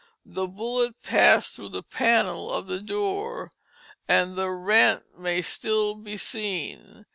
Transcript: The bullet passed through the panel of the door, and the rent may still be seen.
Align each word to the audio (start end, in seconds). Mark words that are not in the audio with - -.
The 0.25 0.47
bullet 0.47 0.99
passed 1.03 1.53
through 1.55 1.69
the 1.69 1.83
panel 1.83 2.51
of 2.51 2.65
the 2.65 2.79
door, 2.79 3.51
and 4.07 4.35
the 4.35 4.49
rent 4.49 5.03
may 5.19 5.43
still 5.43 5.93
be 5.93 6.17
seen. 6.17 7.05